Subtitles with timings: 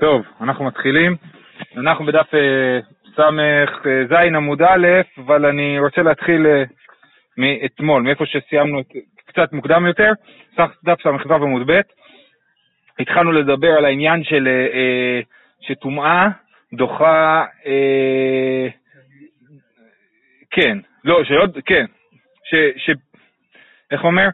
[0.00, 1.16] טוב, אנחנו מתחילים.
[1.76, 2.80] אנחנו בדף אה,
[3.16, 4.86] ס"ז עמוד א',
[5.18, 6.62] אבל אני רוצה להתחיל אה,
[7.36, 8.80] מאתמול, מאיפה שסיימנו
[9.26, 10.12] קצת מוקדם יותר,
[10.84, 11.80] דף ס"ו עמוד ב'.
[12.98, 15.20] התחלנו לדבר על העניין של אה,
[15.60, 16.28] שטומאה
[16.72, 17.44] דוחה,
[20.50, 21.86] כן, לא, שעוד, כן,
[22.44, 22.90] ש, ש
[23.90, 24.28] איך אומר?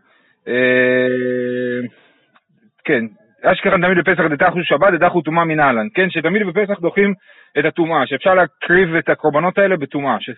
[2.84, 3.04] כן,
[3.52, 6.10] אשכרה תמיד בפסח דתחו שבת דתחו טומאה מנהלן, כן?
[6.10, 7.14] שתמיד בפסח דוחים
[7.58, 10.16] את הטומאה, שאפשר להקריב את הקורבנות האלה בטומאה.
[10.20, 10.30] ש...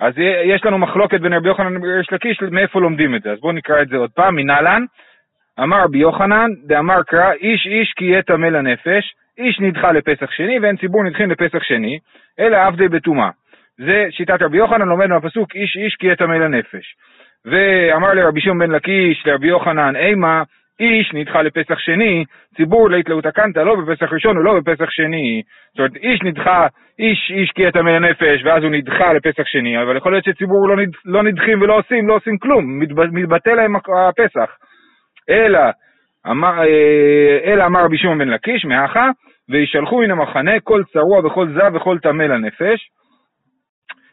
[0.00, 3.32] אז יש לנו מחלוקת בין רבי יוחנן לריש לקיש, מאיפה לומדים את זה.
[3.32, 4.84] אז בואו נקרא את זה עוד פעם, מנהלן,
[5.60, 10.58] אמר רבי יוחנן, דאמר קרא, איש איש כי יהיה טמא לנפש, איש נדחה לפסח שני,
[10.58, 11.98] ואין ציבור נדחים לפסח שני,
[12.40, 13.30] אלא עבדי בטומאה.
[13.78, 16.94] זה שיטת רבי יוחנן, לומד מהפסוק איש איש כי יהיה טמא לנפש.
[17.44, 20.42] ואמר לרבי שמעון בן לקיש, לרבי יוחנן, אימה,
[20.82, 22.24] איש נדחה לפסח שני,
[22.56, 25.42] ציבור לית לאותה קנטה, לא בפסח ראשון ולא בפסח שני.
[25.68, 26.66] זאת אומרת, איש נדחה,
[26.98, 30.68] איש איש כי את המי הנפש, ואז הוא נדחה לפסח שני, אבל יכול להיות שציבור
[30.68, 32.80] לא, נד, לא נדחים ולא עושים, לא עושים כלום,
[33.12, 34.50] מתבטל להם הפסח.
[35.30, 35.60] אלא,
[36.30, 39.10] אמר, אה, אלא אמר רבי שמעון בן לקיש, מאחה,
[39.48, 42.88] וישלחו מן המחנה כל צרוע וכל זב וכל טמא לנפש.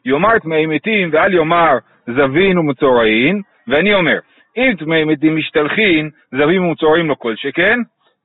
[0.06, 4.20] יאמר טמאי מתים ואל יאמר זבין ומצורעין, ואני אומר,
[4.58, 7.80] אם טמאי מתים משתלחין, זבים ומצורעים לא כל שכן,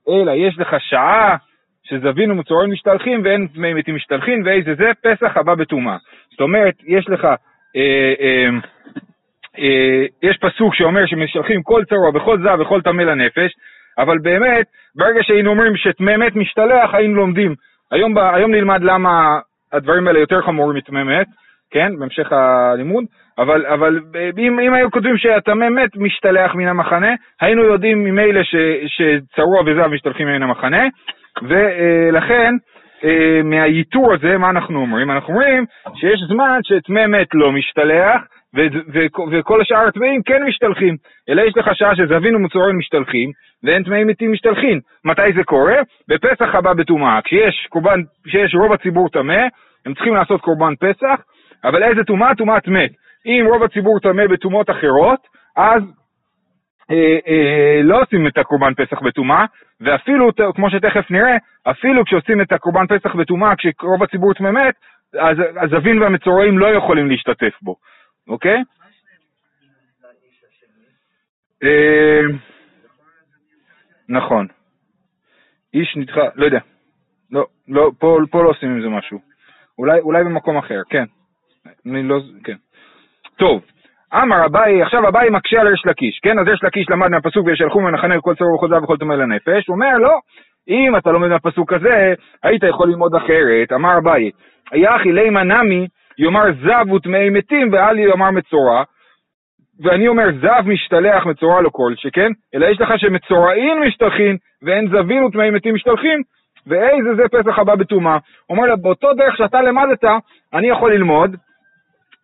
[0.09, 1.35] אלא יש לך שעה
[1.83, 5.97] שזבים ומצורעים משתלחים ואין טמאי מתים משתלחין, ואיזה זה פסח הבא בטומאה.
[6.31, 7.25] זאת אומרת, יש לך,
[7.75, 8.49] אה, אה,
[9.59, 13.51] אה, יש פסוק שאומר שמשלחים כל צרוע וכל זב וכל טמא לנפש,
[13.97, 14.65] אבל באמת,
[14.95, 17.55] ברגע שהיינו אומרים שטמא מת משתלח, היינו לומדים.
[17.91, 19.39] היום, היום נלמד למה
[19.73, 21.27] הדברים האלה יותר חמורים מטמא מת,
[21.71, 23.03] כן, בהמשך הלימוד,
[23.37, 23.99] אבל, אבל
[24.37, 28.41] אם, אם היו כותבים שהטמא מת משתלח מן המחנה, היינו יודעים ממילא
[28.87, 30.83] שצרוע וזב משתלחים מן המחנה,
[31.41, 32.53] ולכן
[33.03, 35.11] אה, מהייתור הזה, מה אנחנו אומרים?
[35.11, 38.21] אנחנו אומרים שיש זמן שטמא מת לא משתלח,
[39.31, 40.95] וכל השאר הטמאים כן משתלחים,
[41.29, 43.29] אלא יש לך שעה שזבין ומצורעים משתלחים,
[43.63, 44.79] ואין טמאים מתים משתלחים.
[45.05, 45.75] מתי זה קורה?
[46.09, 47.19] בפסח הבא בטומאה.
[47.21, 47.67] כשיש,
[48.25, 49.43] כשיש רוב הציבור טמא,
[49.85, 51.21] הם צריכים לעשות קורבן פסח,
[51.65, 52.35] אבל איזה טומאה?
[52.35, 52.91] טומאת מת.
[53.25, 55.83] אם רוב הציבור טמא בטומאות אחרות, אז
[56.91, 59.45] אה, אה, לא עושים את הקורבן פסח בטומאה,
[59.81, 64.75] ואפילו, כמו שתכף נראה, אפילו כשעושים את הקורבן פסח בטומאה, כשרוב הציבור טמא מת,
[65.19, 67.75] אז הזווין והמצורעים לא יכולים להשתתף בו,
[68.27, 68.63] אוקיי?
[71.63, 72.21] אה,
[74.09, 74.47] נכון.
[75.73, 76.59] איש נדחה, לא יודע.
[77.31, 79.19] לא, לא, פה, פה לא עושים עם זה משהו.
[79.77, 81.05] אולי, אולי במקום אחר, כן.
[81.85, 82.55] אני לא, כן.
[83.37, 83.61] טוב,
[84.13, 86.39] אמר אביי, עכשיו אביי מקשה על ריש לקיש, כן?
[86.39, 89.97] אז ריש לקיש למד מהפסוק וישלחו ממחנה כל צרור זב וכל טומא לנפש, הוא אומר
[89.97, 90.19] לא,
[90.67, 94.31] אם אתה לומד מהפסוק הזה, היית יכול ללמוד אחרת, אמר אביי,
[94.73, 95.87] יחי לימה נמי
[96.17, 98.83] יאמר זב וטמאי מתים ואל יאמר מצורע,
[99.83, 105.25] ואני אומר זב משתלח מצורע לא כל שכן, אלא יש לך שמצורעים משתלחין ואין זבים
[105.25, 106.21] וטמאי מתים משתלחין,
[106.67, 108.17] ואיזה זה פסח הבא בטומאה.
[108.49, 110.03] אומר לה, באותו דרך שאתה למדת,
[110.53, 111.35] אני יכול ללמוד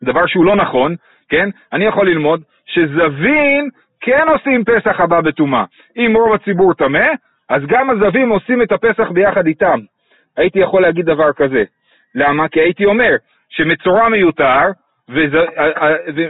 [0.03, 0.95] דבר שהוא לא נכון,
[1.29, 1.50] כן?
[1.73, 3.69] אני יכול ללמוד שזווין
[4.01, 5.63] כן עושים פסח הבא בטומאה.
[5.97, 7.07] אם רוב הציבור טמא,
[7.50, 9.79] אז גם הזווים עושים את הפסח ביחד איתם.
[10.38, 11.63] הייתי יכול להגיד דבר כזה.
[12.16, 12.47] למה?
[12.47, 13.16] כי הייתי אומר
[13.50, 14.72] שמצורע מיותר,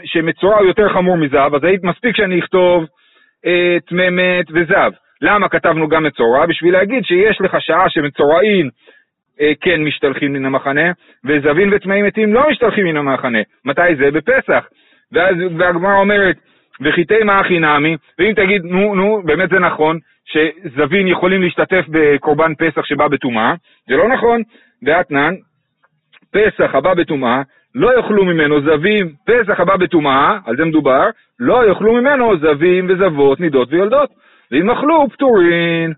[0.03, 2.85] שמצורע הוא יותר חמור מזב, אז היית מספיק שאני אכתוב
[3.45, 4.91] אה, טמא מת וזב.
[5.21, 6.45] למה כתבנו גם מצורע?
[6.45, 8.71] בשביל להגיד שיש לך שעה שמצורעין אה,
[9.61, 10.91] כן משתלחים מן המחנה,
[11.25, 13.39] וזבין וטמאים מתים לא משתלחים מן המחנה.
[13.65, 14.11] מתי זה?
[14.11, 14.65] בפסח.
[15.11, 15.35] ואז
[15.69, 16.35] הגמרא אומרת,
[16.81, 22.85] וחיטי הכי נמי, ואם תגיד, נו, נו, באמת זה נכון, שזבין יכולים להשתתף בקורבן פסח
[22.85, 23.53] שבא בטומאה,
[23.89, 24.41] זה לא נכון,
[24.83, 25.33] והתנן,
[26.31, 27.41] פסח הבא בטומאה,
[27.75, 31.09] לא יאכלו ממנו זבים, פסח הבא בטומאה, על זה מדובר,
[31.39, 34.09] לא יאכלו ממנו זבים וזבות, נידות ויולדות,
[34.51, 35.93] ואם אכלו פטורין.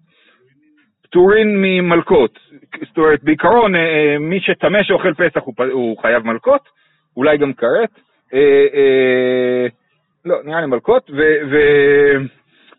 [1.03, 2.39] פטורין ממלקות.
[2.81, 6.69] זאת אומרת, בעיקרון, אה, אה, מי שטמא שאוכל פסח הוא, הוא חייב מלקות,
[7.17, 7.99] אולי גם כרת.
[8.33, 9.67] אה,
[10.25, 11.11] לא, נראה לי מלקות,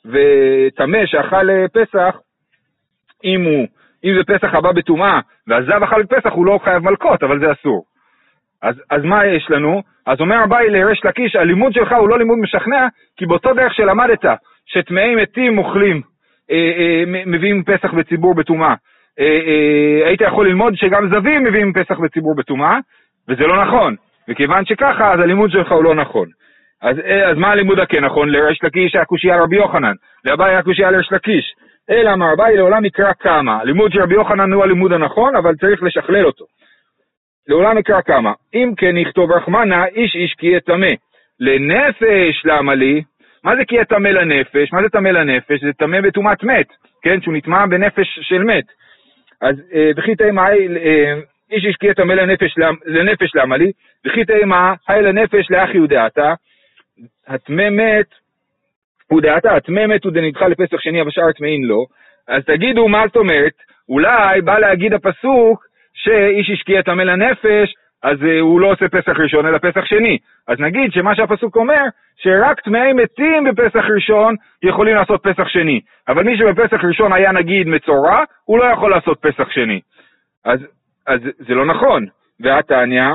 [0.04, 2.16] וטמא שאכל פסח,
[3.24, 3.66] אם הוא,
[4.04, 7.84] אם זה פסח הבא בטומאה, והזב אכל פסח, הוא לא חייב מלקות, אבל זה אסור.
[8.62, 9.82] אז, אז מה יש לנו?
[10.06, 12.86] אז אומר אביי לריש לקיש, הלימוד שלך הוא לא לימוד משכנע,
[13.16, 14.24] כי באותו דרך שלמדת,
[14.66, 16.02] שטמאי מתים אוכלים
[16.50, 18.74] אה, אה, מביאים פסח בציבור בטומאה.
[19.20, 22.78] אה, היית יכול ללמוד שגם זבים מביאים פסח בציבור בטומאה,
[23.28, 23.94] וזה לא נכון.
[24.28, 26.28] וכיוון שככה, אז הלימוד שלך הוא לא נכון.
[26.82, 26.96] אז,
[27.26, 28.28] אז מה הלימוד הכן נכון?
[28.28, 29.92] לריש לקיש היה קושייה לרבי יוחנן,
[30.24, 31.54] לאביי היה קושייה לריש לקיש.
[31.90, 33.60] אלא אמר אביי לעולם יקרא כמה.
[33.60, 36.44] הלימוד של רבי יוחנן הוא הלימוד הנכון, אבל צריך לשכלל אותו.
[37.48, 38.32] לעולם יקרא כמה.
[38.54, 40.90] אם כן יכתוב רחמנה, איש איש כי יטמא.
[41.40, 43.02] לנפש למה לי?
[43.44, 44.72] מה זה כי יטמא לנפש?
[44.72, 45.60] מה זה טמא לנפש?
[45.60, 46.66] זה טמא בטומאת מת,
[47.02, 47.20] כן?
[47.20, 48.64] שהוא נטמע בנפש של מת.
[49.44, 51.14] אז אה, וכי תימא, אה,
[51.50, 52.54] איש איש כי יטמא לנפש,
[52.86, 53.72] לנפש למה לי?
[54.06, 56.34] וכי תימא, היי לנפש לאחי ודעתה.
[57.26, 58.06] הטמא מת
[59.12, 61.84] ודעתה, הטמא מת ודנדחה לפסח שני, אבל שאר טמאים לא.
[62.28, 63.52] אז תגידו, מה זאת אומרת?
[63.88, 65.64] אולי בא להגיד הפסוק
[65.94, 67.74] שאיש השקיע טמא לנפש,
[68.04, 70.18] אז uh, הוא לא עושה פסח ראשון אלא פסח שני.
[70.48, 71.82] אז נגיד שמה שהפסוק אומר,
[72.16, 75.80] שרק טמאי מתים בפסח ראשון יכולים לעשות פסח שני.
[76.08, 79.80] אבל מי שבפסח ראשון היה נגיד מצורע, הוא לא יכול לעשות פסח שני.
[80.44, 80.60] אז,
[81.06, 82.06] אז זה לא נכון.
[82.40, 83.10] והתניא,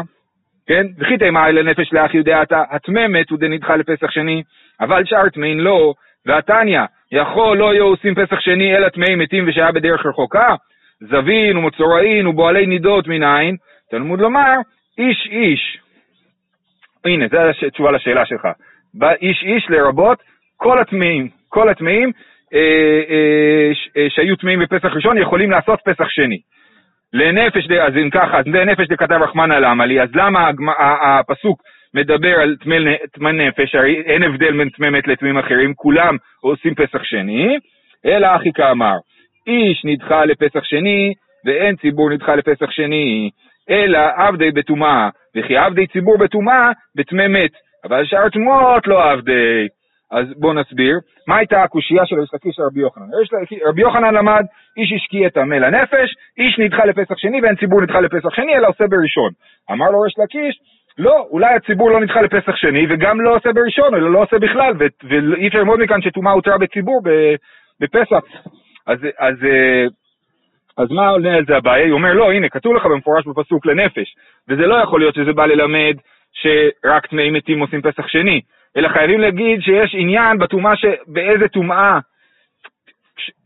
[0.67, 0.85] כן?
[0.99, 4.43] וכי תימא לנפש לאח יודעתה, הטמא מת ודנדחה לפסח שני,
[4.81, 5.93] אבל שאר טמאין לא,
[6.25, 6.81] והתניא,
[7.11, 10.55] יכול לא יהיו עושים פסח שני אלא טמאי מתים ושהיה בדרך רחוקה?
[11.01, 13.55] זבין ומצורעין ובועלי נידות מנין?
[13.91, 14.55] תלמוד לומר,
[14.99, 15.77] איש איש.
[17.05, 18.47] הנה, זו התשובה לשאלה שלך.
[19.21, 20.23] איש איש לרבות
[20.57, 22.11] כל הטמאים, כל הטמאים
[22.53, 26.39] אה, אה, אה, שהיו טמאים בפסח ראשון יכולים לעשות פסח שני.
[27.13, 30.49] לנפש, אז אם ככה, אז לנפש דכתב רחמנא למה לי, אז למה
[31.01, 31.61] הפסוק
[31.93, 32.55] מדבר על
[33.13, 37.57] טמא נפש, הרי אין הבדל בין טמא מת לטמאים אחרים, כולם עושים פסח שני,
[38.05, 38.95] אלא אחי כאמר,
[39.47, 41.13] איש נדחה לפסח שני,
[41.45, 43.29] ואין ציבור נדחה לפסח שני,
[43.69, 47.51] אלא עבדי בטומאה, וכי עבדי ציבור בטומאה, בטמא מת,
[47.85, 49.67] אבל שאר תמות לא עבדי.
[50.11, 53.03] אז בואו נסביר, מה הייתה הקושייה של ריש לקיש לרבי יוחנן?
[53.65, 54.43] רבי יוחנן למד,
[54.77, 58.67] איש השקיע את המה לנפש, איש נדחה לפסח שני ואין ציבור נדחה לפסח שני, אלא
[58.67, 59.31] עושה בראשון.
[59.71, 60.59] אמר לו ריש לקיש,
[60.97, 64.73] לא, אולי הציבור לא נדחה לפסח שני וגם לא עושה בראשון, אלא לא עושה בכלל,
[65.03, 67.01] ואי אפשר ללמוד מכאן שטומאה הותרה בציבור
[67.79, 68.23] בפסח.
[68.87, 69.35] אז, אז,
[70.77, 71.85] אז מה עונה על זה הבעיה?
[71.85, 74.15] הוא אומר, לא, הנה, כתוב לך במפורש בפסוק לנפש,
[74.49, 75.95] וזה לא יכול להיות שזה בא ללמד
[76.33, 78.41] שרק טמאים מתים עושים פסח שני,
[78.77, 80.73] אלא חייבים להגיד שיש עניין בטומאה,
[81.07, 81.99] באיזה טומאה,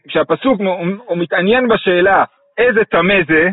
[0.07, 0.61] כשהפסוק
[1.05, 2.23] הוא מתעניין בשאלה
[2.57, 3.49] איזה טמא זה,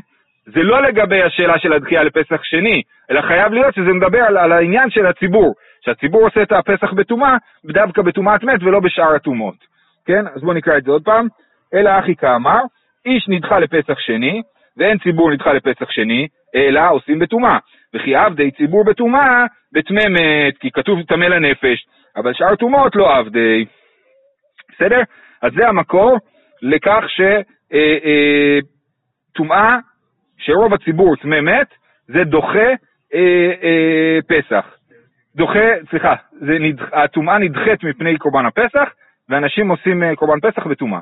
[0.47, 4.53] זה לא לגבי השאלה של הדחייה לפסח שני, אלא חייב להיות שזה מדבר על, על
[4.53, 9.57] העניין של הציבור, שהציבור עושה את הפסח בטומאה, דווקא בטומאת מת ולא בשאר הטומאות.
[10.07, 10.27] כן?
[10.35, 11.27] אז בואו נקרא את זה עוד פעם.
[11.75, 12.61] אלא אחי כאמר,
[13.07, 14.43] איש נדחה לפסח שני,
[14.77, 17.59] ואין ציבור נדחה לפסח שני, אלא עושים בטומאה.
[17.95, 21.87] וכי עבדי ציבור בטומאה, בטמא מת, כי כתוב טמא לנפש,
[22.17, 23.65] אבל שאר טומאות לא עבדי.
[24.73, 25.01] בסדר?
[25.43, 26.19] אז זה המקור
[26.63, 27.05] לכך
[29.33, 29.79] שטומאה, אה, אה,
[30.39, 31.69] שרוב הציבור טמא מת,
[32.07, 32.69] זה דוחה
[33.15, 34.77] אה, אה, פסח.
[35.37, 36.15] דוחה, סליחה,
[36.93, 38.89] הטומאה נדחית מפני קורבן הפסח,
[39.29, 41.01] ואנשים עושים אה, קורבן פסח בטומאה.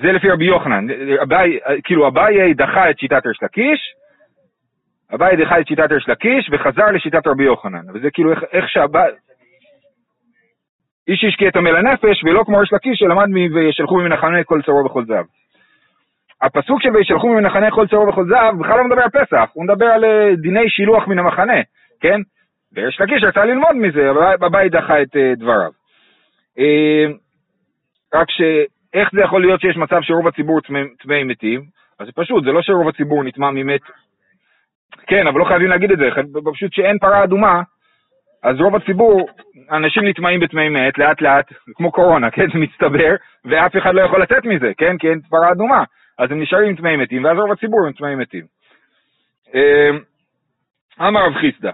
[0.00, 0.86] זה לפי רבי יוחנן,
[1.22, 3.94] אביי, כאילו אביי דחה את שיטת ריש לקיש,
[5.14, 9.10] אביי דחה את שיטת ריש לקיש וחזר לשיטת רבי יוחנן, וזה כאילו איך, איך שאביי...
[11.08, 13.54] איש השקיע את המל הנפש, ולא כמו ריש לקיש שלמד מ...
[13.54, 15.24] וישלחו ממנחני כל צרו וכל זהב.
[16.42, 19.86] הפסוק של וישלחו ממנחני כל צרו וכל זהב בכלל לא מדבר על פסח, הוא מדבר
[19.86, 21.60] על אה, דיני שילוח מן המחנה,
[22.00, 22.20] כן?
[22.76, 24.10] וריש לקיש רצה ללמוד מזה,
[24.46, 25.70] אביי דחה את אה, דבריו.
[26.58, 27.06] אה,
[28.14, 28.42] רק ש...
[28.94, 30.60] איך זה יכול להיות שיש מצב שרוב הציבור
[30.98, 31.60] טמאי מתים?
[31.98, 33.80] אז זה פשוט, זה לא שרוב הציבור נטמע ממת.
[35.06, 36.08] כן, אבל לא חייבים להגיד את זה,
[36.52, 37.62] פשוט שאין פרה אדומה,
[38.42, 39.28] אז רוב הציבור,
[39.70, 43.14] אנשים נטמעים בטמאי מת, לאט לאט, כמו קורונה, כן, זה מצטבר,
[43.44, 45.84] ואף אחד לא יכול לצאת מזה, כן, כי אין פרה אדומה.
[46.18, 48.44] אז הם נשארים טמאי מתים, ואז רוב הציבור הם טמאי מתים.
[49.54, 49.98] אמ,
[51.00, 51.70] אמר רב חיסדא,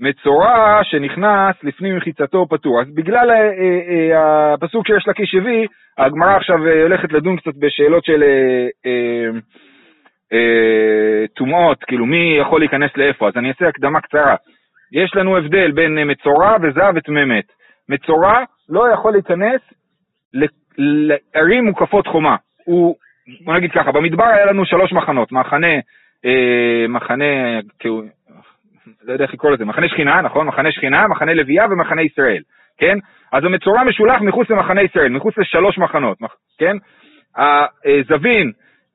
[0.00, 2.80] מצורע שנכנס לפנים מחיצתו פטור.
[2.80, 5.66] אז בגלל אה, אה, אה, הפסוק שיש לקיש הביא,
[5.98, 8.22] הגמרא עכשיו הולכת לדון קצת בשאלות של
[11.36, 14.36] טומאות, כאילו מי יכול להיכנס לאיפה, אז אני אעשה הקדמה קצרה.
[14.92, 17.52] יש לנו הבדל בין מצורע וזב וטמא מת.
[17.88, 19.60] מצורע לא יכול להיכנס
[20.78, 22.36] לערים מוקפות חומה.
[22.64, 22.96] הוא,
[23.44, 25.74] בוא נגיד ככה, במדבר היה לנו שלוש מחנות, מחנה,
[26.24, 28.02] אה, מחנה, כאילו,
[29.04, 30.46] לא יודע איך לקרוא לזה, מחנה שכינה, נכון?
[30.46, 32.42] מחנה שכינה, מחנה לוויה ומחנה ישראל,
[32.78, 32.98] כן?
[33.32, 36.18] אז המצורע משולח מחוץ למחנה ישראל, מחוץ לשלוש מחנות,
[36.58, 36.76] כן?
[37.36, 38.52] הזבין,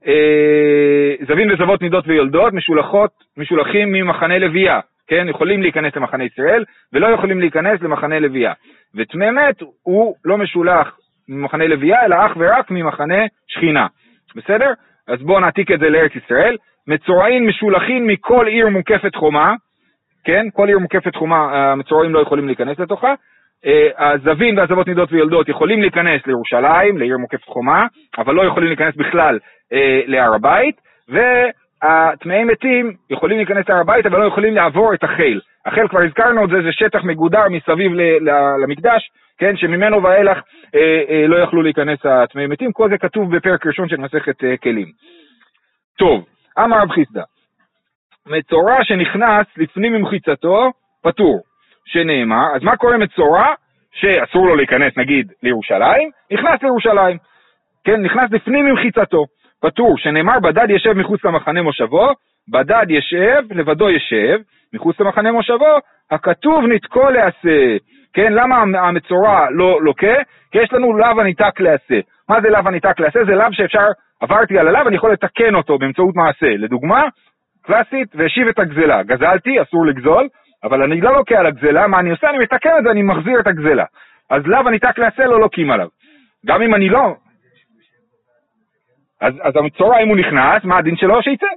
[0.08, 5.30] אה, זבין וזבות נידות ויולדות משולחות, משולחים ממחנה לוויה, כן?
[5.30, 6.64] יכולים להיכנס למחנה ישראל
[6.94, 8.54] ולא יכולים להיכנס למחנה לוויה.
[8.96, 10.98] וטמא מת הוא לא משולח
[11.30, 13.88] ממחנה לוויה, אלא אך ורק ממחנה שכינה,
[14.36, 14.72] בסדר?
[15.08, 16.58] אז בואו נעתיק את זה לארץ ישראל.
[16.88, 19.56] מצורעים משולחים מכל עיר מוקפת חומה,
[20.28, 20.48] כן?
[20.54, 23.14] כל עיר מוקפת חומה, המצורעים לא יכולים להיכנס לתוכה,
[23.66, 27.86] אה, הזווים והזוות נידות ויולדות יכולים להיכנס לירושלים, לעיר מוקפת חומה,
[28.18, 29.40] אבל לא יכולים להיכנס בכלל
[29.74, 30.76] אה, להר הבית,
[31.10, 35.42] והטמאי מתים יכולים להיכנס להר הבית, אבל לא יכולים לעבור את החיל.
[35.66, 37.92] החיל, כבר הזכרנו את זה, זה שטח מגודר מסביב
[38.64, 40.38] למקדש, כן, שממנו ואילך
[40.76, 44.88] אה, לא יכלו להיכנס הטמאי מתים, כל זה כתוב בפרק ראשון של מסכת כלים.
[45.98, 46.26] טוב,
[46.60, 47.24] אמר רב חיסדא,
[48.30, 50.72] מצורע שנכנס לפנים ממחיצתו,
[51.04, 51.42] פטור.
[51.86, 53.46] שנאמר, אז מה קורה מצורע
[53.94, 56.10] שאסור לו להיכנס נגיד לירושלים?
[56.32, 57.18] נכנס לירושלים,
[57.84, 59.26] כן, נכנס לפנים ממחיצתו,
[59.62, 62.08] פטור, שנאמר בדד ישב מחוץ למחנה מושבו,
[62.50, 64.40] בדד ישב, לבדו ישב,
[64.74, 65.78] מחוץ למחנה מושבו,
[66.12, 67.78] הכתוב נתקו לעשה.
[68.14, 70.16] כן, למה המצורע לא לוקה?
[70.52, 72.00] כי יש לנו לאו הניתק לעשה.
[72.30, 73.20] מה זה לאו הניתק לעשה?
[73.26, 73.88] זה לאו שאפשר,
[74.22, 76.58] עברתי על הלאו, אני יכול לתקן אותו באמצעות מעשה.
[76.58, 77.04] לדוגמה,
[77.68, 79.04] קלאסית, והשיב את הגזלה.
[79.04, 80.28] גזלתי, אסור לגזול,
[80.64, 82.30] אבל אני לא לוקה על הגזלה, מה אני עושה?
[82.30, 83.86] אני מתקן את זה, אני מחזיר את הגזלה.
[84.30, 85.88] אז לאו הניתק לעשה לא לוקים עליו.
[86.46, 87.16] גם אם אני לא...
[89.22, 91.24] אז, אז המצורע, אם הוא נכנס, מה הדין שלו?
[91.24, 91.48] שיצא.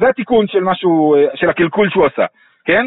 [0.00, 2.26] זה התיקון של משהו, של הקלקול שהוא עשה,
[2.64, 2.86] כן?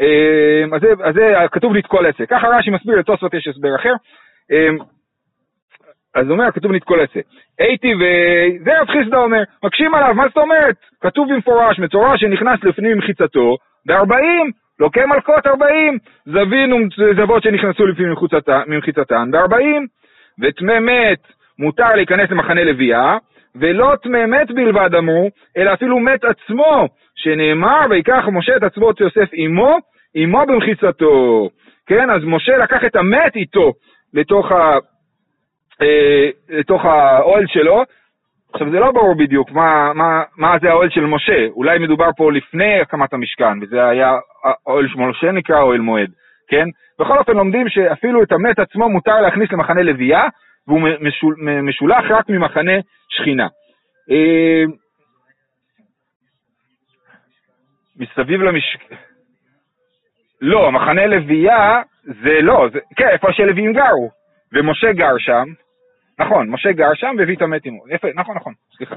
[0.00, 2.26] אמ, אז זה, אז זה כתוב לתקול עצה.
[2.26, 3.92] ככה רש"י מסביר, לתוספות יש הסבר אחר.
[6.14, 7.20] אז הוא אומר, כתוב לתקול עצה.
[7.58, 10.76] הייתי וזה רב חיסדא אומר, מקשים עליו, מה זאת אומרת?
[11.00, 14.50] כתוב במפורש, מצורע שנכנס לפנים מחיצתו, ב-40,
[14.80, 18.14] לוקה מלכות 40, זבין וזוות שנכנסו לפנים
[18.66, 19.56] ממחיצתן ב-40,
[20.42, 21.18] וטמא מת
[21.58, 23.16] מותר להיכנס למחנה לוויה,
[23.54, 29.28] ולא טמא מת בלבד אמרו, אלא אפילו מת עצמו, שנאמר, ויקח משה את עצמות יוסף
[29.32, 29.78] עמו,
[30.14, 31.48] עמו במחיצתו.
[31.86, 33.72] כן, אז משה לקח את המת איתו
[34.14, 34.78] לתוך, ה,
[36.48, 37.82] לתוך האוהל שלו.
[38.52, 42.32] עכשיו זה לא ברור בדיוק מה, מה, מה זה האוהל של משה, אולי מדובר פה
[42.32, 46.10] לפני הקמת המשכן, וזה היה האוהל שמשה נקרא אוהל מועד,
[46.48, 46.66] כן?
[47.00, 50.28] בכל אופן לומדים שאפילו את המת עצמו מותר להכניס למחנה לוויה,
[50.68, 52.72] והוא משול, משולח רק ממחנה
[53.08, 53.46] שכינה.
[54.10, 54.64] אה,
[57.96, 58.94] מסביב למשכן,
[60.40, 64.10] לא, המחנה לוויה זה לא, זה, כן, איפה שלוויים גרו,
[64.52, 65.44] ומשה גר שם,
[66.20, 67.84] נכון, משה גר שם והביא את המת עמו,
[68.14, 68.96] נכון, נכון, סליחה.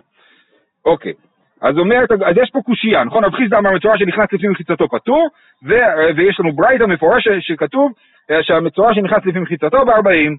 [0.85, 1.13] אוקיי,
[1.61, 3.23] אז אומרת, אז יש פה קושייה, נכון?
[3.23, 5.27] רב חיסדא אמר מצורע שנכנס לפי מחיצתו פטור,
[5.65, 5.73] ו,
[6.15, 7.91] ויש לנו ברייתא מפורש שכתוב
[8.31, 10.37] אה, שהמצורע שנכנס לפי מחיצתו בארבעים.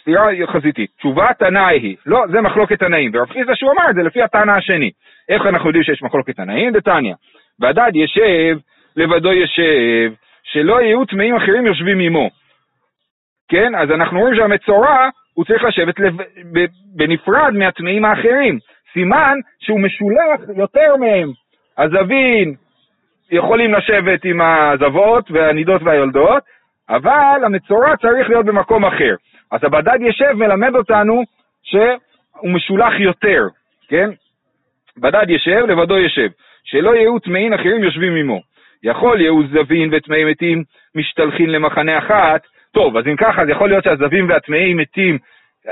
[0.00, 0.90] סתירה חזיתית.
[0.98, 4.56] תשובה תנאי היא, לא, זה מחלוקת תנאים, ורב חיסדא שהוא אמר את זה לפי הטענה
[4.56, 4.90] השני.
[5.28, 6.72] איך אנחנו יודעים שיש מחלוקת תנאים?
[6.72, 7.14] דתניא.
[7.60, 8.58] והדד ישב,
[8.96, 12.30] לבדו ישב, שלא יהיו טמאים אחרים יושבים עמו.
[13.48, 16.14] כן, אז אנחנו רואים שהמצורע, הוא צריך לשבת לב...
[16.94, 18.58] בנפרד מהטמאים האחרים.
[18.92, 21.28] סימן שהוא משולח יותר מהם.
[21.78, 22.54] הזווין
[23.30, 26.42] יכולים לשבת עם הזוות והנידות והיולדות,
[26.88, 29.14] אבל המצורע צריך להיות במקום אחר.
[29.52, 31.22] אז הבדד ישב מלמד אותנו
[31.62, 33.42] שהוא משולח יותר,
[33.88, 34.10] כן?
[34.98, 36.28] בדד ישב, לבדו ישב.
[36.64, 38.40] שלא יהיו טמאים אחרים יושבים עמו.
[38.82, 40.62] יכול יהיו זווין וטמאי מתים
[40.94, 42.46] משתלחים למחנה אחת.
[42.76, 45.18] טוב, אז אם ככה, אז יכול להיות שהזווים והטמאי מתים,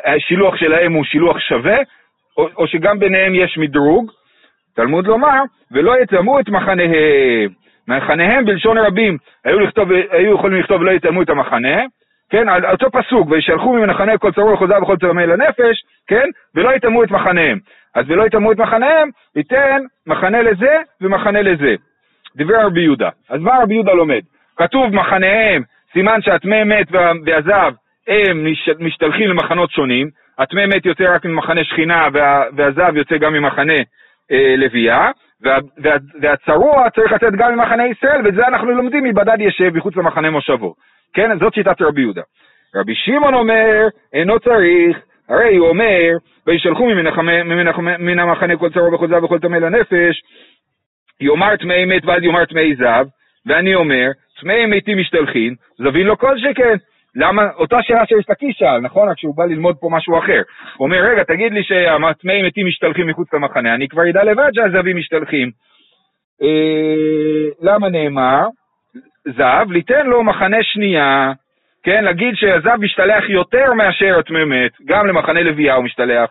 [0.05, 1.77] השילוח שלהם הוא שילוח שווה,
[2.37, 4.11] או, או שגם ביניהם יש מדרוג.
[4.77, 7.51] תלמוד לומר, ולא יטמאו את מחניהם.
[7.89, 11.83] מחניהם בלשון רבים, היו, לכתוב, היו יכולים לכתוב לא יטמאו את המחנה,
[12.31, 17.05] כן, על אותו פסוק, וישלחו ממחנה כל צרור וחוזר וכל צלמי לנפש, כן, ולא יטמאו
[17.05, 17.59] את מחניהם.
[17.95, 21.75] אז ולא יטמאו את מחניהם, ייתן מחנה לזה ומחנה לזה.
[22.37, 23.09] דברי רבי יהודה.
[23.31, 24.21] אז מה רבי יהודה לומד?
[24.57, 25.63] כתוב מחניהם,
[25.95, 26.87] סימן שהטמא מת
[27.27, 27.73] ועזב,
[28.09, 28.47] הם
[28.79, 30.09] משתלחים למחנות שונים,
[30.39, 32.09] הטמא מת יוצא רק ממחנה שכינה
[32.57, 33.75] והזב יוצא גם ממחנה
[34.33, 35.11] אה, לוויה,
[35.43, 39.97] וה, וה, והצרוע צריך לצאת גם ממחנה ישראל, ואת זה אנחנו לומדים מבדד ישב מחוץ
[39.97, 40.75] למחנה מושבו.
[41.15, 42.23] כן, זאת שיטת רבי יהודה.
[42.75, 44.99] רבי שמעון אומר, אינו צריך,
[45.29, 46.11] הרי הוא אומר,
[46.47, 46.87] וישלחו
[47.99, 50.23] מן המחנה כל צרוע וכל זב וכל טמא לנפש,
[51.21, 53.07] יאמר טמאי מת ואז יאמר טמאי זב,
[53.47, 54.11] ואני אומר,
[54.41, 56.77] טמאי מתים משתלחין, זבין לו כל שכן.
[57.17, 59.09] למה, אותה שאלה שיש לקיש שאל, נכון?
[59.09, 60.43] רק שהוא בא ללמוד פה משהו אחר.
[60.77, 64.97] הוא אומר, רגע, תגיד לי שהטמאי מתים משתלחים מחוץ למחנה, אני כבר אדע לבד שהזבים
[64.97, 65.51] משתלחים.
[66.43, 68.47] אה, למה נאמר?
[69.25, 71.33] זב, ליתן לו מחנה שנייה,
[71.83, 76.31] כן, להגיד שהזב משתלח יותר מאשר הטמא מת, גם למחנה לוויה הוא משתלח.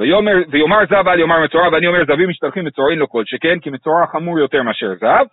[0.00, 3.70] ויאמר, ויאמר זב אל יאמר מצורע, ואני אומר זבים משתלחים מצורעים לו כל שכן, כי
[3.70, 5.24] מצורע חמור יותר מאשר זב.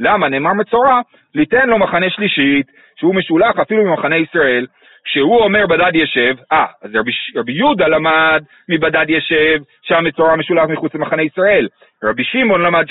[0.00, 0.28] למה?
[0.28, 1.00] נאמר מצורע,
[1.34, 4.66] ליתן לו מחנה שלישית, שהוא משולח אפילו ממחנה ישראל,
[5.04, 10.94] כשהוא אומר בדד ישב, אה, אז רבי, רבי יהודה למד מבדד ישב שהמצורע משולח מחוץ
[10.94, 11.68] למחנה ישראל.
[12.04, 12.84] רבי שמעון למד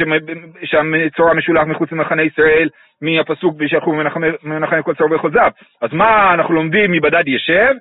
[0.64, 2.70] שהמצורע משולח מחוץ למחנה ישראל
[3.02, 3.94] מהפסוק וישלחו
[4.44, 5.50] מנחם כל צור וכל זב.
[5.82, 7.74] אז מה אנחנו לומדים מבדד ישב?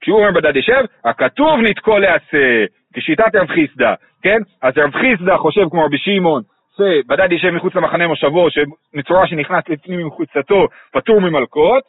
[0.00, 4.38] כשהוא אומר בדד ישב, הכתוב נתקו לעשה, כשיטת רב חיסדא, כן?
[4.62, 6.42] אז רב חיסדא חושב כמו רבי שמעון,
[6.76, 11.82] שבדד ישב מחוץ למחנה מושבו, שמצורע שנכנס לפנים מחוצתו פטור ממלכות,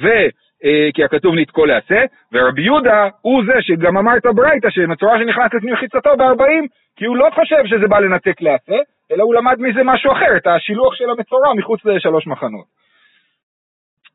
[0.00, 0.06] ו...
[0.64, 5.54] אה, כי הכתוב נתקו לעשה, ורבי יהודה הוא זה שגם אמר את הברייתא שמצורע שנכנס
[5.54, 8.76] לפנים מחיצתו ב-40, כי הוא לא חושב שזה בא לנתק לעשה,
[9.12, 12.82] אלא הוא למד מזה משהו אחר, את השילוח של המצורע מחוץ לשלוש מחנות.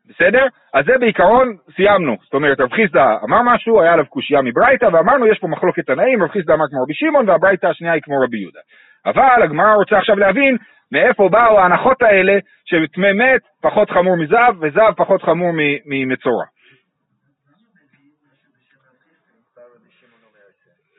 [0.09, 0.45] בסדר?
[0.73, 2.15] אז זה בעיקרון סיימנו.
[2.23, 6.23] זאת אומרת, רב חיסדא אמר משהו, היה עליו קושייה מברייתא, ואמרנו יש פה מחלוקת תנאים,
[6.23, 8.59] רב חיסדא אמר כמו רבי שמעון, והברייתא השנייה היא כמו רבי יהודה.
[9.07, 10.57] אבל הגמרא רוצה עכשיו להבין
[10.91, 12.33] מאיפה באו ההנחות האלה
[12.65, 15.51] שטמא מת פחות חמור מזהב, וזהב פחות חמור
[15.85, 16.45] ממצורע.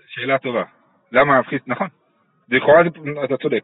[0.08, 0.62] שאלה טובה.
[1.12, 1.88] למה חיסדא, נכון,
[2.48, 2.82] לכאורה
[3.24, 3.62] אתה צודק.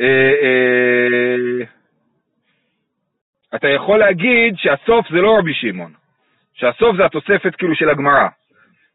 [0.00, 1.66] אה, אה,
[3.54, 5.92] אתה יכול להגיד שהסוף זה לא רבי שמעון,
[6.54, 8.28] שהסוף זה התוספת כאילו של הגמרא.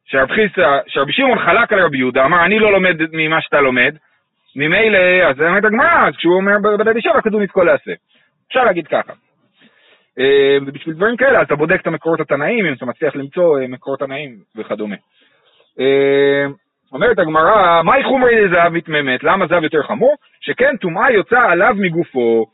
[0.05, 3.97] שרבי שמעון חלק על רבי יהודה, אמר אני לא לומד ממה שאתה לומד,
[4.57, 4.97] ממילא,
[5.29, 7.91] אז באמת הגמרא, אז כשהוא אומר בדד אישה, הכדור נתקול לעשה.
[8.47, 9.13] אפשר להגיד ככה.
[10.19, 13.99] אה, ובשביל דברים כאלה, אתה בודק את המקורות התנאים, אם אתה מצליח למצוא אה, מקורות
[13.99, 14.95] תנאים וכדומה.
[15.79, 16.45] אה,
[16.91, 19.23] אומרת הגמרא, מהי חומרי לזהב מתממת?
[19.23, 20.15] למה זהב יותר חמור?
[20.41, 22.45] שכן טומאה יוצאה עליו מגופו.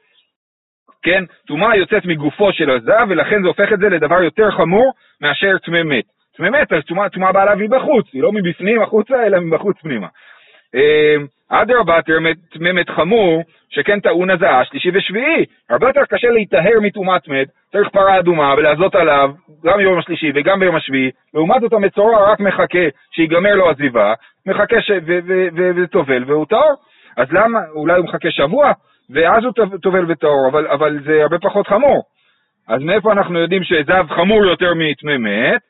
[1.03, 5.57] כן, טומאה יוצאת מגופו של הזהב, ולכן זה הופך את זה לדבר יותר חמור מאשר
[5.57, 6.05] טמא מת.
[6.37, 10.07] טמא מת, אז טומאה באה עליו מבחוץ, היא לא מבפנים החוצה, אלא מבחוץ פנימה.
[11.61, 11.99] אדרבה,
[12.51, 15.45] טמא חמור, שכן טעון הזעה שלישי ושביעי.
[15.69, 19.31] הרבה יותר קשה להיטהר מטומאת מת, צריך פרה אדומה ולעזות עליו
[19.65, 24.13] גם ביום השלישי וגם ביום השביעי, לעומת זאת המצורע רק מחכה שיגמר לו עזיבה,
[24.45, 24.91] מחכה ש...
[25.75, 26.73] וטובל והוא טהור.
[27.17, 28.71] אז למה, אולי הוא מחכה שבוע,
[29.09, 32.03] ואז הוא טובל וטהור, אבל, אבל זה הרבה פחות חמור.
[32.67, 35.61] אז מאיפה אנחנו יודעים שזב חמור יותר מטמא מת?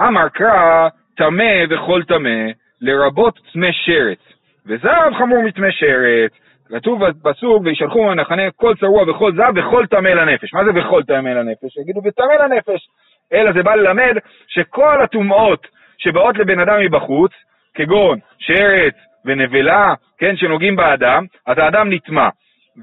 [0.00, 4.35] אמר קרא, טמא וכל טמא, לרבות טמא שרץ.
[4.66, 6.32] וזב חמור מטמא שרץ.
[6.68, 10.54] כתוב בפסוק, וישלחו מהמחנה כל צרוע וכל זב וכל טמא לנפש.
[10.54, 11.76] מה זה וכל טמא לנפש?
[11.76, 12.88] יגידו וטמא לנפש.
[13.32, 14.14] אלא זה בא ללמד
[14.48, 15.66] שכל הטומאות
[15.98, 17.32] שבאות לבן אדם מבחוץ,
[17.74, 22.28] כגון שרץ ונבלה, כן, שנוגעים באדם, אז האדם נטמע.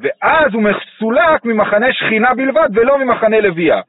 [0.02, 3.82] ואז הוא מסולק ממחנה שכינה בלבד ולא ממחנה לוויה.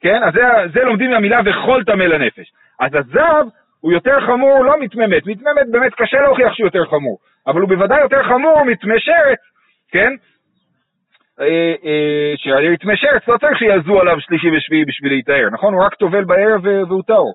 [0.00, 0.22] כן?
[0.22, 0.42] אז זה,
[0.74, 2.52] זה לומדים מהמילה וכל טמא לנפש.
[2.80, 3.44] אז הזב
[3.80, 7.60] הוא יותר חמור לא מטמא מת, מטמא מת באמת קשה להוכיח שהוא יותר חמור, אבל
[7.60, 9.38] הוא בוודאי יותר חמור מטמא שרץ,
[9.92, 10.12] כן?
[11.40, 12.34] אה, אה,
[13.28, 15.74] לא צריך שיעזו עליו שלישי ושביעי בשביל להיטהר, נכון?
[15.74, 17.34] הוא רק טובל בערב והוא טהור.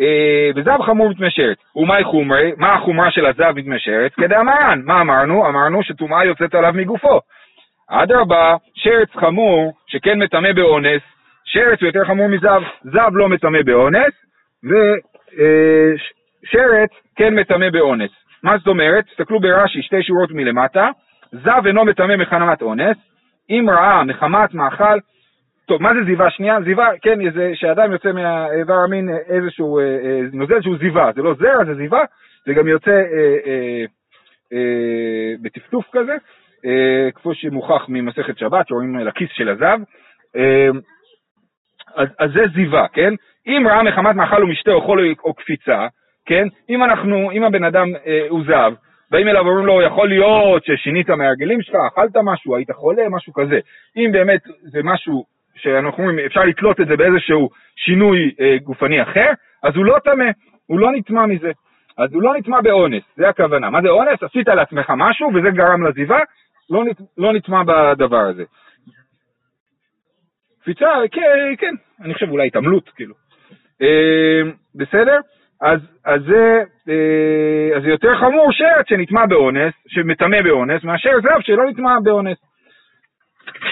[0.00, 1.58] אה, וזב חמור מטמא שרץ.
[1.76, 2.52] ומהי חומרי?
[2.56, 4.12] מה החומרה של הזב מטמא שרץ?
[4.14, 4.80] כדאמרן.
[4.84, 5.48] מה אמרנו?
[5.48, 7.20] אמרנו שטומאה יוצאת עליו מגופו.
[7.88, 11.02] אדרבה, שרץ חמור שכן מטמא באונס,
[11.44, 14.12] שרץ הוא יותר חמור מזב, זב לא מטמא באונס,
[15.34, 18.10] ושרץ כן מטמא באונס.
[18.42, 19.04] מה זאת אומרת?
[19.06, 20.88] תסתכלו ברש"י, שתי שורות מלמטה,
[21.32, 22.96] זב אינו מטמא מחמת אונס,
[23.50, 24.98] אם ראה מחמת מאכל,
[25.66, 26.62] טוב, מה זה זיווה שנייה?
[26.64, 31.34] זיווה, כן, זה שאדם יוצא מהאיבר המין איזשהו אה, אה, נוזל שהוא זיווה, זה לא
[31.34, 32.04] זרע, זה זיווה,
[32.46, 33.84] זה גם יוצא אה, אה,
[34.52, 36.16] אה, בטפטוף כזה,
[36.64, 39.78] אה, כפי שמוכח ממסכת שבת, שרואים לכיס של הזב,
[40.36, 40.68] אה,
[41.96, 43.14] אז, אז זה זיווה, כן?
[43.46, 45.86] אם ראה מחמת מאכל ומשתה או חול או קפיצה,
[46.26, 46.48] כן?
[46.68, 48.72] אם אנחנו, אם הבן אדם אה, הוא זב,
[49.10, 53.58] באים אליו ואומרים לו, יכול להיות ששינית מהרגלים שלך, אכלת משהו, היית חולה, משהו כזה.
[53.96, 55.24] אם באמת זה משהו
[55.56, 59.28] שאנחנו אומרים, אפשר לתלות את זה באיזשהו שינוי אה, גופני אחר,
[59.62, 60.24] אז הוא לא טמא,
[60.66, 61.50] הוא לא נטמע מזה.
[61.98, 63.70] אז הוא לא נטמע באונס, זה הכוונה.
[63.70, 64.22] מה זה אונס?
[64.22, 66.20] עשית לעצמך משהו וזה גרם לזיווה,
[66.70, 68.44] לא, נת, לא נטמע בדבר הזה.
[70.62, 73.14] קפיצה, כן, כן, אני חושב אולי התעמלות, כאילו.
[73.82, 75.20] אה, בסדר?
[75.62, 81.40] אז, אז, זה, אה, אז זה יותר חמור שרץ שנטמע באונס, שמטמא באונס, מאשר זב
[81.40, 82.38] שלא נטמע באונס.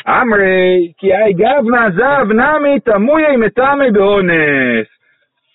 [0.08, 4.86] אמרי, כי אי גבנה זב נמי תמויי מטמא באונס.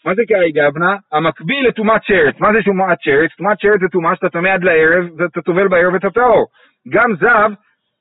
[0.05, 0.95] מה זה כאי גבנה?
[1.11, 2.39] המקביל לטומאת שרץ.
[2.39, 3.31] מה זה טומאת שרץ?
[3.37, 6.45] טומאת שרץ זה טומאה שאתה טמא עד לערב, ואתה טובל בערב את הטהור.
[6.89, 7.51] גם זב,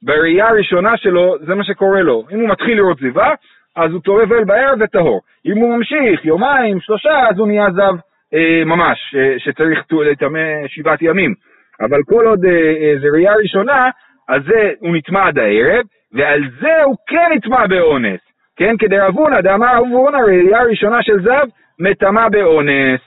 [0.04, 2.24] בראייה הראשונה שלו, זה מה שקורה לו.
[2.30, 3.34] אם הוא מתחיל לראות זיווה,
[3.76, 5.20] אז הוא טובל בערב וטהור.
[5.46, 7.94] אם הוא ממשיך יומיים, שלושה, אז הוא נהיה זב
[8.34, 11.34] אה, ממש, אה, שצריך לטמא שבעת ימים.
[11.80, 13.90] אבל כל עוד אה, אה, זה ראייה ראשונה,
[14.28, 18.20] אז זה הוא נטמע עד הערב, ועל זה הוא כן נטמע באונס.
[18.56, 21.46] כן, כדרבונה, דאמר אבונה, ראייה ראשונה של זב,
[21.78, 23.00] מטמא באונס.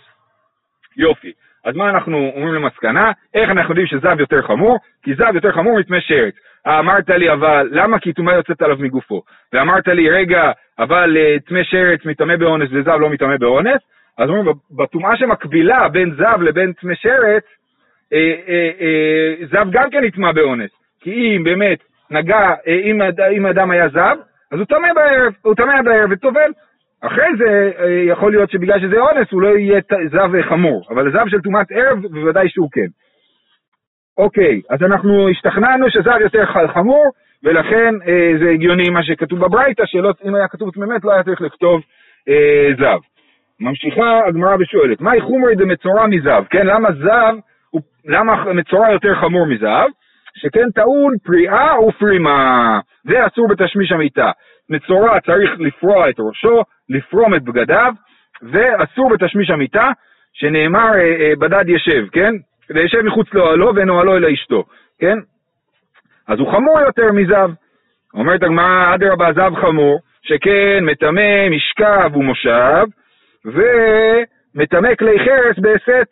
[0.97, 1.31] יופי.
[1.67, 3.12] אז מה אנחנו אומרים למסקנה?
[3.34, 4.77] איך אנחנו יודעים שזב יותר חמור?
[5.03, 6.34] כי זב יותר חמור מטמא שרץ.
[6.67, 7.99] אמרת לי, אבל למה?
[7.99, 9.21] כי טומאה יוצאת עליו מגופו.
[9.53, 13.82] ואמרת לי, רגע, אבל אה, טמא שרץ מטמא באונס וזב לא מטמא באונס?
[14.17, 17.43] אז אומרים, בטומאה שמקבילה בין זב לבין טמא שרץ,
[18.13, 20.71] אה, אה, אה, זב גם כן נטמע באונס.
[21.01, 21.80] כי אם באמת
[22.12, 23.01] נגע, אה, אם,
[23.38, 24.15] אם אדם היה זב,
[24.51, 26.51] אז הוא טמא בערב, הוא טמא בערב וטובל.
[27.01, 29.81] אחרי זה אה, יכול להיות שבגלל שזה אונס הוא לא יהיה
[30.12, 32.88] זב חמור, אבל זב של טומאת ערב בוודאי שהוא כן.
[34.17, 37.05] אוקיי, אז אנחנו השתכנענו שזב יותר חמור,
[37.43, 41.81] ולכן אה, זה הגיוני מה שכתוב בברייתא, שאם היה כתוב באמת לא היה צריך לכתוב
[42.29, 42.99] אה, זב.
[43.60, 46.43] ממשיכה הגמרא ושואלת, מהי חומרי דמצורע מזב?
[46.49, 47.36] כן, למה זב,
[47.69, 49.88] הוא, למה מצורע יותר חמור מזב?
[50.36, 54.31] שכן טעון פריאה ופרימה, זה אסור בתשמיש המיטה.
[54.69, 57.93] מצורע צריך לפרוע את ראשו, לפרום את בגדיו,
[58.41, 59.91] ואסור בתשמיש המיטה,
[60.34, 62.34] שנאמר אה, אה, בדד ישב, כן?
[62.69, 64.63] וישב מחוץ לאוהלו ואין אוהלו אלא אשתו,
[65.00, 65.17] כן?
[66.28, 67.52] אז הוא חמור יותר מזב.
[68.13, 72.86] אומרת הגמרא, אדרבה זב חמור, שכן מטמא משכב ומושב,
[73.45, 76.08] ומטמא כלי חרס בהסת.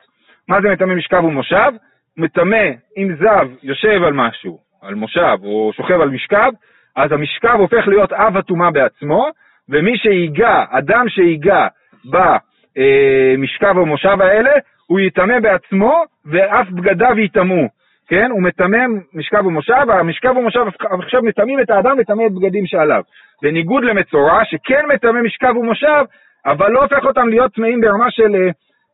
[0.47, 1.71] מה זה מטמא משכב ומושב?
[2.17, 2.65] מטמא,
[2.97, 6.51] אם זב יושב על משהו, על מושב, או שוכב על משכב,
[6.95, 9.29] אז המשכב הופך להיות אב הטומאה בעצמו,
[9.69, 11.67] ומי שיגע, אדם שיגע
[12.05, 14.51] במשכב או מושב האלה,
[14.87, 17.67] הוא יטמא בעצמו, ואף בגדיו יטמאו.
[18.07, 18.31] כן?
[18.31, 20.65] הוא מטמא משכב ומושב, המשכב ומושב
[21.03, 23.01] עכשיו מטמאים את האדם לטמא את בגדים שעליו.
[23.41, 26.03] בניגוד למצורע, שכן מטמא משכב ומושב,
[26.45, 28.49] אבל לא הופך אותם להיות טמאים ברמה של אה,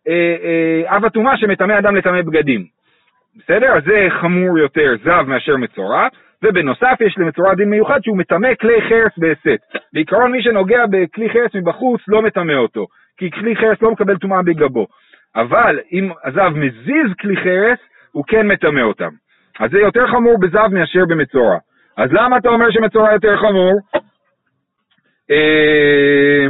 [0.07, 2.65] אה, אה, אב הטומאה שמטמא אדם לטמא בגדים.
[3.35, 3.77] בסדר?
[3.77, 6.07] אז זה חמור יותר זב מאשר מצורע,
[6.43, 9.59] ובנוסף יש למצורע דין מיוחד שהוא מטמא כלי חרס בהסת.
[9.93, 14.41] בעיקרון מי שנוגע בכלי חרס מבחוץ לא מטמא אותו, כי כלי חרס לא מקבל טומאה
[14.41, 14.87] בגבו.
[15.35, 17.79] אבל אם הזב מזיז כלי חרס,
[18.11, 19.09] הוא כן מטמא אותם.
[19.59, 21.57] אז זה יותר חמור בזב מאשר במצורע.
[21.97, 23.79] אז למה אתה אומר שמצורע יותר חמור?
[25.31, 26.47] אה,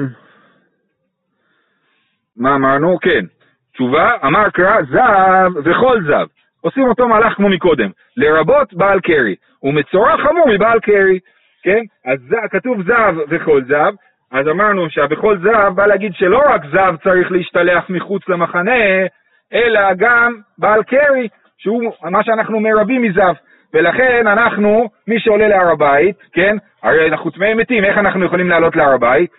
[2.37, 2.97] מה אמרנו?
[2.99, 3.25] כן.
[3.73, 6.27] תשובה, אמר קרא זב וכל זב.
[6.61, 9.35] עושים אותו מהלך כמו מקודם, לרבות בעל קרי.
[9.63, 11.19] ומצורע חמור מבעל קרי,
[11.63, 11.81] כן?
[12.05, 13.93] אז זה, כתוב זב וכל זב,
[14.31, 19.05] אז אמרנו שהבכל זב בא להגיד שלא רק זב צריך להשתלח מחוץ למחנה,
[19.53, 23.33] אלא גם בעל קרי, שהוא מה שאנחנו מרבים מזב.
[23.73, 26.57] ולכן אנחנו, מי שעולה להר הבית, כן?
[26.83, 29.31] הרי אנחנו טמאי מתים, איך אנחנו יכולים לעלות להר הבית?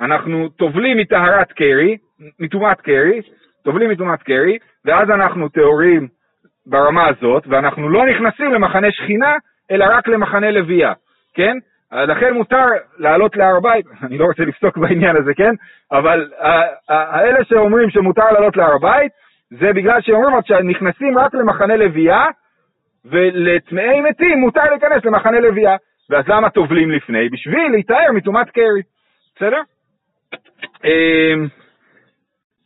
[0.00, 1.96] אנחנו טובלים מטהרת קרי,
[2.40, 3.20] מטומאת קרי,
[3.64, 6.08] טובלים מטומאת קרי, ואז אנחנו טהורים
[6.66, 9.32] ברמה הזאת, ואנחנו לא נכנסים למחנה שכינה,
[9.70, 10.92] אלא רק למחנה לוויה,
[11.34, 11.56] כן?
[11.92, 12.64] לכן מותר
[12.98, 15.54] לעלות להר הבית, אני לא רוצה לפסוק בעניין הזה, כן?
[15.92, 16.30] אבל
[16.88, 19.12] האלה שאומרים שמותר לעלות להר הבית,
[19.50, 22.24] זה בגלל שאומרים שנכנסים רק למחנה לוויה,
[23.04, 25.76] ולטמאי מתים מותר להיכנס למחנה לוויה.
[26.10, 27.28] ואז למה טובלים לפני?
[27.28, 28.82] בשביל להיטהר מטומאת קרי,
[29.36, 29.60] בסדר?
[30.84, 31.46] אמ,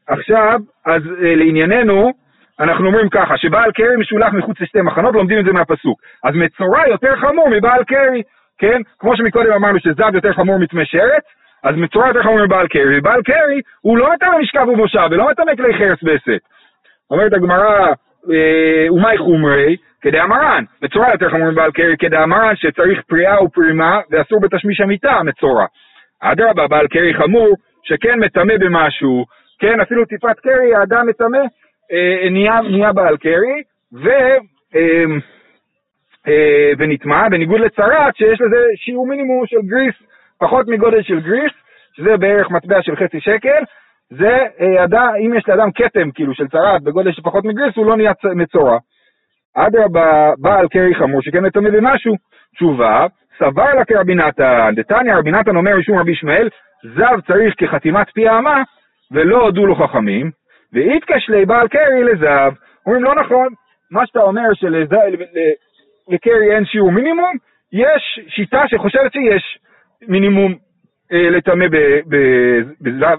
[0.07, 2.13] עכשיו, אז אה, לענייננו,
[2.61, 6.01] אנחנו אומרים ככה, שבעל קרי משולח מחוץ לשתי מחנות, לומדים את זה מהפסוק.
[6.25, 8.23] אז מצורע יותר חמור מבעל קרי,
[8.59, 8.81] כן?
[8.99, 11.25] כמו שמקודם אמרנו שזב יותר חמור מטמא שרץ,
[11.65, 15.55] אז מצורע יותר חמור מבעל קרי, ובעל קרי הוא לא מטמא משכב ומושב, ולא מטמא
[15.57, 16.41] כלי חרס בסת.
[17.11, 17.87] אומרת הגמרא,
[18.33, 19.77] אה, ומאי חומרי?
[20.01, 25.67] כדאמרן, מצורע יותר חמור מבעל קרי, כדאמרן שצריך פריאה ופרימה, ואסור בתשמיש המיטה המצורע.
[26.21, 29.25] אדרבה, בעל קרי חמור, שכן מטמא במשהו,
[29.59, 31.39] כן, אפילו טיפת קרי, האדם מטמא,
[32.31, 34.09] נהיה, נהיה בעל קרי, ו...
[34.75, 35.05] אה,
[36.29, 39.95] אה, ונטמע, בניגוד לצרת שיש לזה שיעור מינימום של גריס,
[40.41, 41.53] פחות מגודל של גריס,
[41.93, 43.63] שזה בערך מטבע של חצי שקל,
[44.11, 44.39] זה
[44.85, 48.13] אדם, אם יש לאדם כתם כאילו של צרת בגודל של פחות מגריס, הוא לא נהיה
[48.35, 48.79] מצורע.
[49.55, 52.15] אדרבה, בעל קרי חמור שכן מטמא במשהו.
[52.55, 53.07] תשובה,
[53.39, 56.49] סבר לה כרבי נתן, דתניא רבי נתן אומר משום רבי ישמעאל,
[56.83, 58.63] זב צריך כחתימת פי האמה,
[59.11, 60.31] ולא הודו לו חכמים,
[60.77, 62.53] ואיתקשלי בעל קרי לזב.
[62.87, 63.49] אומרים לא נכון,
[63.91, 67.37] מה שאתה אומר שלקרי אין שיעור מינימום,
[67.73, 69.59] יש שיטה שחושבת שיש
[70.09, 70.55] מינימום
[71.13, 71.67] אה, לטמא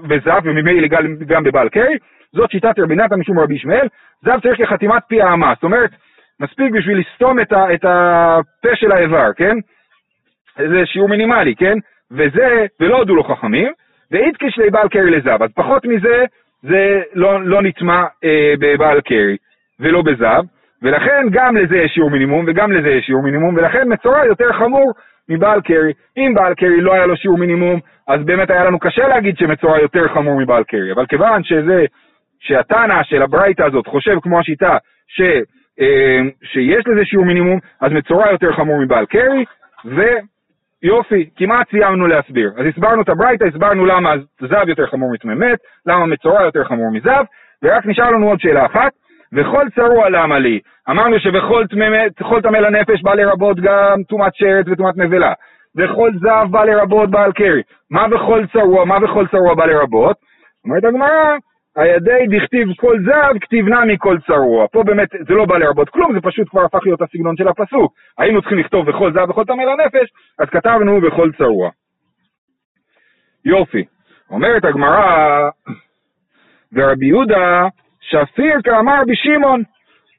[0.07, 0.87] בזב, וממילא
[1.27, 1.97] גם בבעל קרי,
[2.33, 3.87] זאת שיטת רבי נתן משום רבי ישמעאל,
[4.21, 5.89] זב צריך כחתימת פי האמה, זאת אומרת,
[6.39, 9.57] מספיק בשביל לסתום את, ה, את הפה של האיבר, כן?
[10.57, 11.77] זה שיעור מינימלי, כן?
[12.11, 13.71] וזה, ולא הודו לו חכמים,
[14.11, 16.25] ואיתקיש לבעל קרי לזב, אז פחות מזה
[16.63, 19.37] זה לא, לא נטמע אה, בבעל קרי
[19.79, 20.43] ולא בזב,
[20.81, 24.93] ולכן גם לזה יש שיעור מינימום וגם לזה יש שיעור מינימום, ולכן מצורע יותר חמור
[25.29, 25.93] מבעל קרי.
[26.17, 29.79] אם בעל קרי לא היה לו שיעור מינימום, אז באמת היה לנו קשה להגיד שמצורע
[29.79, 30.91] יותר חמור מבעל קרי.
[30.91, 31.85] אבל כיוון שזה,
[32.39, 35.21] שהתנא של הברייתא הזאת חושב כמו השיטה ש,
[35.79, 39.45] אה, שיש לזה שיעור מינימום, אז מצורע יותר חמור מבעל קרי,
[40.83, 42.51] ויופי, כמעט סיימנו להסביר.
[42.57, 47.23] אז הסברנו את הברייתא, הסברנו למה זב יותר חמור מתממת, למה מצורע יותר חמור מזב,
[47.63, 48.91] ורק נשאר לנו עוד שאלה אחת.
[49.33, 50.59] וכל צרוע למה לי?
[50.89, 51.65] אמרנו שבכל
[52.41, 55.33] טמא לנפש בא לרבות גם טומאת שרץ וטומאת נבלה.
[55.77, 57.61] וכל זב בא לרבות בעל קרי.
[57.91, 58.85] מה בכל צרוע?
[58.85, 60.17] מה בכל צרוע בא לרבות?
[60.65, 61.35] אומרת הגמרא,
[61.77, 64.67] הידי דכתיב כל זב, כתיב נע מכל צרוע.
[64.67, 67.93] פה באמת זה לא בא לרבות כלום, זה פשוט כבר הפך להיות הסגנון של הפסוק.
[68.17, 70.09] היינו צריכים לכתוב בכל זב וכל טמא לנפש,
[70.39, 71.69] אז כתבנו בכל צרוע.
[73.45, 73.83] יופי.
[74.29, 75.49] אומרת הגמרא,
[76.73, 77.67] ורבי יהודה
[78.01, 79.63] שפיר כאמר רבי שמעון,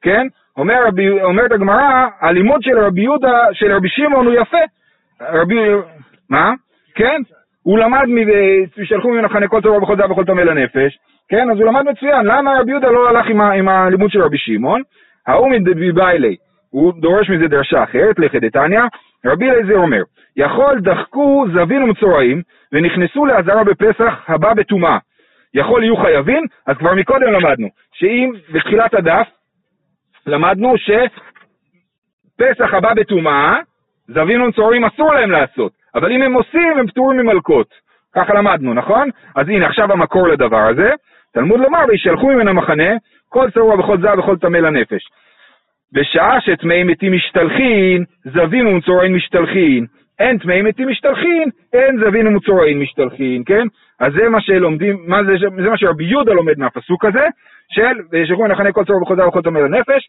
[0.03, 0.27] כן?
[0.57, 4.65] אומר רבי, אומרת הגמרא, הלימוד של רבי יהודה, של רבי שמעון הוא יפה.
[5.21, 5.57] רבי,
[6.31, 6.53] מה?
[6.95, 7.23] כן?
[7.69, 8.07] הוא למד,
[8.85, 11.51] שלחו ממנו חנה כל תורה בכל דבר בכל טמא לנפש, כן?
[11.51, 12.27] אז הוא למד מצוין.
[12.27, 14.83] למה רבי יהודה לא הלך עם, עם הלימוד של רבי שמעון?
[15.27, 16.37] ההוא מביילי,
[16.71, 18.81] הוא דורש מזה דרשה אחרת, לכי דתניא,
[19.27, 20.03] רבי אליעזר אומר,
[20.37, 24.99] יכול דחקו זבין ומצורעים, ונכנסו לעזרה בפסח הבא בטומאה.
[25.55, 29.29] יכול יהיו חייבים, אז כבר מקודם למדנו, שאם בתחילת הדף
[30.27, 31.15] למדנו שפסח
[32.75, 33.59] הבא בטומאה,
[34.09, 37.67] זבים ומצורעים אסור להם לעשות, אבל אם הם עושים, הם פטורים ממלקות.
[38.15, 39.11] ככה למדנו, נכון?
[39.37, 40.91] אז הנה, עכשיו המקור לדבר הזה.
[41.35, 42.97] תלמוד לומר, וישלחו ממנו מחנה,
[43.29, 45.03] כל צרוע וכל זב וכל טמא לנפש.
[45.93, 49.87] בשעה שטמאי מתים משתלחין, זבים ומצורעים משתלחין.
[50.19, 53.67] אין טמאי מתים משתלחין, אין זבין ומצורעים משתלחין, כן?
[54.01, 57.27] אז זה מה שלומדים, מה זה, זה מה שרבי יהודה לומד מהפסוק הזה,
[57.71, 60.09] של וישכחו מנחני כל צור וכל דבר וכל תומר לנפש,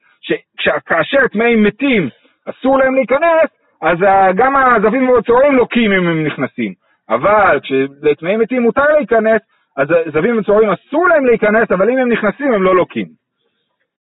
[0.59, 2.09] שכאשר טמאים מתים
[2.45, 3.97] אסור להם להיכנס, אז
[4.35, 6.73] גם הזבים והצורעים לוקים אם הם נכנסים.
[7.09, 9.41] אבל כשלטמאים מתים מותר להיכנס,
[9.77, 13.07] אז זבים וצורעים אסור להם להיכנס, אבל אם הם נכנסים הם לא לוקים.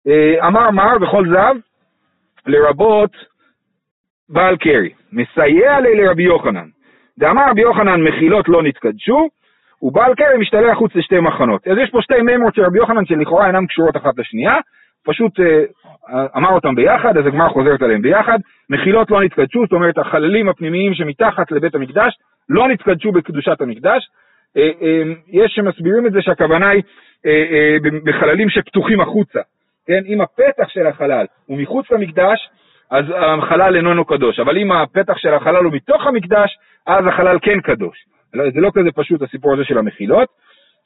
[0.08, 1.56] אה, אמר מר בכל זב,
[2.48, 3.12] לרבות
[4.30, 6.68] בעל קרי, מסייע לי לרבי יוחנן.
[7.20, 9.30] דאמר רבי יוחנן מחילות לא נתקדשו,
[9.82, 11.68] ובעל כרם משתלח חוץ לשתי מחנות.
[11.68, 14.56] אז יש פה שתי מימות של רבי יוחנן שלכאורה אינן קשורות אחת לשנייה,
[15.06, 15.64] פשוט אה,
[16.38, 18.40] אמר אותם ביחד, אז הגמרא חוזרת עליהם ביחד.
[18.70, 22.14] מחילות לא נתקדשו, זאת אומרת החללים הפנימיים שמתחת לבית המקדש
[22.50, 24.10] לא נתקדשו בקדושת המקדש.
[24.58, 26.84] אה, אה, יש שמסבירים את זה שהכוונה היא
[28.04, 29.40] בחללים שפתוחים החוצה.
[29.88, 32.50] כן, אם הפתח של החלל הוא מחוץ למקדש,
[32.92, 33.06] אז
[33.44, 38.06] החלל איננו קדוש, אבל אם הפתח של החלל הוא מתוך המקדש, אז החלל כן קדוש.
[38.34, 40.30] לא, זה לא כזה פשוט הסיפור הזה של המחילות.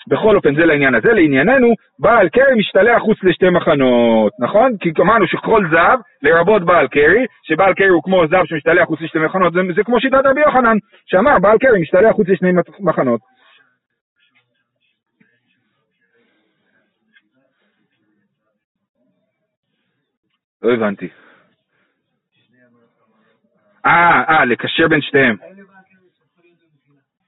[0.08, 1.14] בכל אופן, זה לעניין הזה.
[1.14, 4.78] לענייננו, בעל קרי משתלח חוץ לשתי מחנות, נכון?
[4.80, 9.20] כי אמרנו שכל זב, לרבות בעל קרי, שבעל קרי הוא כמו זב שמשתלח חוץ לשתי
[9.20, 13.22] מחנות, זה, זה כמו שיטת רבי יוחנן, שאמר בעל קרי משתלח חוץ לשני מחנות.
[20.64, 21.08] לא הבנתי.
[23.86, 25.36] אה, אה, לקשר בין שתיהם.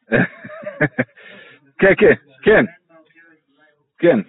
[1.80, 2.66] כן, כן, כן,
[4.00, 4.20] כן,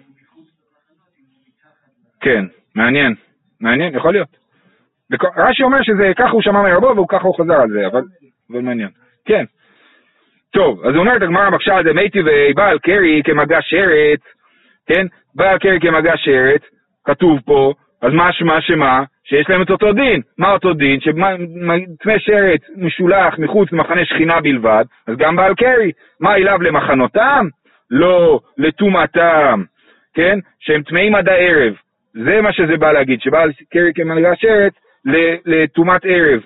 [2.21, 3.15] כן, מעניין,
[3.61, 4.37] מעניין, יכול להיות.
[5.37, 8.01] רש"י אומר שזה ככה הוא שמע מרבו וככה הוא חזר על זה, אבל,
[8.49, 8.89] אבל מעניין.
[9.25, 9.45] כן.
[10.51, 14.21] טוב, אז הוא אומר את הגמרא מקשה על זה, מייטי ובעל קרי כמגע שרץ,
[14.85, 15.07] כן?
[15.35, 16.61] בעל קרי כמגע שרץ,
[17.05, 19.03] כתוב פה, אז מה שמה שמה?
[19.29, 20.21] שיש להם את אותו דין.
[20.37, 20.99] מה אותו דין?
[20.99, 25.91] שטמא שרץ משולח מחוץ למחנה שכינה בלבד, אז גם בעל קרי.
[26.19, 27.47] מה אליו למחנותם?
[27.91, 29.63] לא, לטומאתם,
[30.13, 30.39] כן?
[30.59, 31.73] שהם טמאים עד הערב.
[32.13, 34.73] זה מה שזה בא להגיד, שבעל קרי כמלגה שרץ
[35.45, 36.41] לטומאת ערב.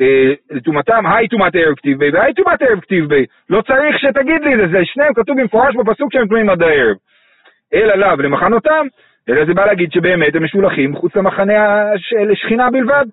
[0.00, 3.26] אה, לטומאתם, היי טומאת ערב כתיב בי, והי טומאת ערב כתיב בי.
[3.50, 6.96] לא צריך שתגיד לי, זה, זה שניהם כתוב במפורש בפסוק שהם טמאים עד הערב.
[7.74, 8.86] אלא לאו למחנותם,
[9.28, 13.04] אלא זה בא להגיד שבאמת הם משולחים מחוץ למחנה של שכינה בלבד.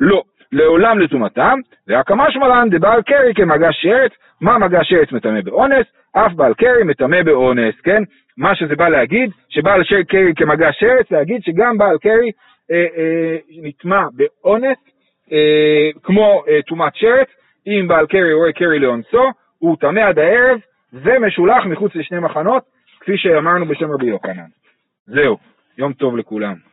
[0.00, 5.86] לא, לעולם לטומאתם, ורק משמע לן דבעל קרי כמגע שרץ, מה מגע שרץ מטמא באונס,
[6.12, 8.02] אף בעל קרי מטמא באונס, כן?
[8.38, 12.30] מה שזה בא להגיד, שבעל קרי כמגע שרץ, להגיד שגם בעל קרי
[12.70, 14.78] אה, אה, נטמע באונס,
[15.32, 17.28] אה, כמו אה, טומאת שרץ,
[17.66, 19.24] אם בעל קרי רואה קרי לאונסו,
[19.58, 20.58] הוא טמא עד הערב,
[20.92, 22.62] ומשולח מחוץ לשני מחנות,
[23.00, 24.57] כפי שאמרנו בשם רבי יוחנן.
[25.08, 25.36] זהו,
[25.78, 26.67] יום טוב לכולם.